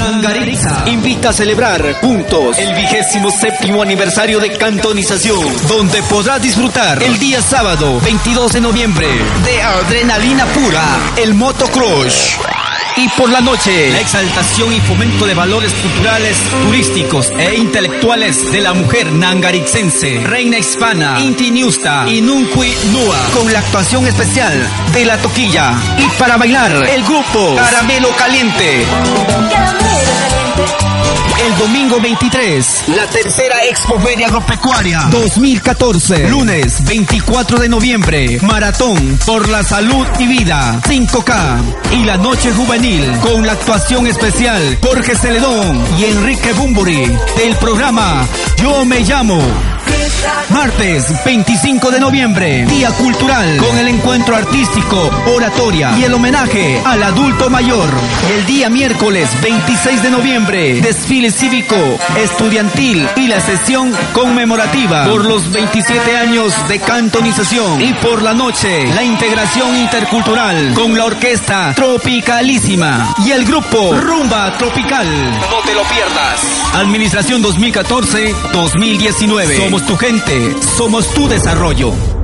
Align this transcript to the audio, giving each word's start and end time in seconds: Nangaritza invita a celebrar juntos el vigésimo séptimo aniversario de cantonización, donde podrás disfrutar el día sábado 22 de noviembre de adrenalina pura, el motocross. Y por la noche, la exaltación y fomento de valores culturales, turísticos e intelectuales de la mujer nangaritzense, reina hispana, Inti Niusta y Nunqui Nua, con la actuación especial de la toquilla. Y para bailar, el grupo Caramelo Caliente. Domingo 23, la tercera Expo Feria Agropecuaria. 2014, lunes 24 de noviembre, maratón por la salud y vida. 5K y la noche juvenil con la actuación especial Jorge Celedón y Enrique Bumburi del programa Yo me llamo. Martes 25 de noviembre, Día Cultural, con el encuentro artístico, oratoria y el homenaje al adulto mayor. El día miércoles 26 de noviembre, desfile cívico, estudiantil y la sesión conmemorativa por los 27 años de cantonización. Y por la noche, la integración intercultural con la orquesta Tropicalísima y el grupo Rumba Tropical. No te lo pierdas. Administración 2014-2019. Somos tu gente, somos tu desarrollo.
Nangaritza 0.00 0.84
invita 0.86 1.28
a 1.28 1.32
celebrar 1.34 2.00
juntos 2.00 2.56
el 2.58 2.74
vigésimo 2.74 3.30
séptimo 3.30 3.82
aniversario 3.82 4.40
de 4.40 4.56
cantonización, 4.56 5.38
donde 5.68 6.02
podrás 6.04 6.40
disfrutar 6.40 7.02
el 7.02 7.18
día 7.18 7.42
sábado 7.42 8.00
22 8.00 8.54
de 8.54 8.60
noviembre 8.62 9.06
de 9.44 9.62
adrenalina 9.62 10.46
pura, 10.46 10.82
el 11.16 11.34
motocross. 11.34 12.38
Y 12.96 13.08
por 13.10 13.30
la 13.30 13.40
noche, 13.40 13.90
la 13.92 14.00
exaltación 14.00 14.72
y 14.72 14.80
fomento 14.80 15.24
de 15.24 15.34
valores 15.34 15.72
culturales, 15.74 16.36
turísticos 16.64 17.30
e 17.38 17.54
intelectuales 17.54 18.50
de 18.52 18.60
la 18.60 18.72
mujer 18.74 19.12
nangaritzense, 19.12 20.20
reina 20.20 20.58
hispana, 20.58 21.20
Inti 21.20 21.50
Niusta 21.50 22.04
y 22.08 22.20
Nunqui 22.20 22.74
Nua, 22.90 23.18
con 23.32 23.52
la 23.52 23.60
actuación 23.60 24.06
especial 24.06 24.68
de 24.92 25.04
la 25.04 25.16
toquilla. 25.18 25.72
Y 25.98 26.18
para 26.18 26.36
bailar, 26.36 26.72
el 26.88 27.02
grupo 27.04 27.54
Caramelo 27.56 28.08
Caliente. 28.16 28.84
Domingo 31.90 32.02
23, 32.02 32.84
la 32.94 33.06
tercera 33.06 33.64
Expo 33.64 33.98
Feria 33.98 34.28
Agropecuaria. 34.28 35.08
2014, 35.10 36.28
lunes 36.28 36.84
24 36.84 37.58
de 37.58 37.68
noviembre, 37.68 38.38
maratón 38.42 39.18
por 39.26 39.48
la 39.48 39.64
salud 39.64 40.06
y 40.20 40.26
vida. 40.28 40.80
5K 40.84 41.60
y 41.92 42.04
la 42.04 42.16
noche 42.16 42.52
juvenil 42.52 43.04
con 43.20 43.44
la 43.44 43.54
actuación 43.54 44.06
especial 44.06 44.78
Jorge 44.80 45.16
Celedón 45.16 45.82
y 45.98 46.04
Enrique 46.04 46.52
Bumburi 46.52 47.06
del 47.36 47.56
programa 47.56 48.24
Yo 48.56 48.84
me 48.84 49.00
llamo. 49.00 49.40
Martes 50.50 51.12
25 51.24 51.90
de 51.90 51.98
noviembre, 52.00 52.66
Día 52.66 52.90
Cultural, 52.90 53.56
con 53.56 53.78
el 53.78 53.88
encuentro 53.88 54.36
artístico, 54.36 55.10
oratoria 55.34 55.96
y 55.98 56.04
el 56.04 56.12
homenaje 56.12 56.78
al 56.84 57.02
adulto 57.02 57.48
mayor. 57.48 57.88
El 58.36 58.44
día 58.46 58.68
miércoles 58.68 59.30
26 59.40 60.02
de 60.02 60.10
noviembre, 60.10 60.80
desfile 60.82 61.30
cívico, 61.30 61.76
estudiantil 62.16 63.08
y 63.16 63.28
la 63.28 63.40
sesión 63.40 63.92
conmemorativa 64.12 65.06
por 65.06 65.24
los 65.24 65.50
27 65.50 66.14
años 66.16 66.52
de 66.68 66.78
cantonización. 66.80 67.80
Y 67.80 67.94
por 67.94 68.20
la 68.22 68.34
noche, 68.34 68.86
la 68.94 69.02
integración 69.02 69.74
intercultural 69.76 70.74
con 70.74 70.96
la 70.98 71.06
orquesta 71.06 71.72
Tropicalísima 71.74 73.14
y 73.24 73.30
el 73.30 73.44
grupo 73.46 73.94
Rumba 73.94 74.52
Tropical. 74.58 75.06
No 75.32 75.60
te 75.64 75.72
lo 75.74 75.82
pierdas. 75.84 76.40
Administración 76.74 77.42
2014-2019. 77.42 79.56
Somos 79.56 79.86
tu 79.86 79.96
gente, 79.96 80.09
somos 80.76 81.06
tu 81.14 81.28
desarrollo. 81.28 82.19